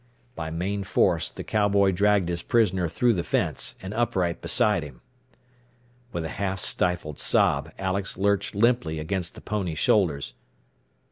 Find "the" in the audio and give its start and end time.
1.29-1.43, 3.13-3.23, 9.35-9.41